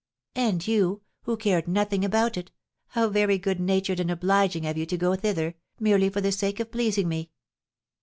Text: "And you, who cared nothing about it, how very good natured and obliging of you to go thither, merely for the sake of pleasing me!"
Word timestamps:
"And 0.35 0.67
you, 0.67 1.03
who 1.25 1.37
cared 1.37 1.67
nothing 1.67 2.03
about 2.03 2.35
it, 2.35 2.49
how 2.87 3.07
very 3.09 3.37
good 3.37 3.59
natured 3.59 3.99
and 3.99 4.09
obliging 4.09 4.65
of 4.65 4.75
you 4.75 4.87
to 4.87 4.97
go 4.97 5.15
thither, 5.15 5.53
merely 5.79 6.09
for 6.09 6.21
the 6.21 6.31
sake 6.31 6.59
of 6.59 6.71
pleasing 6.71 7.07
me!" 7.07 7.29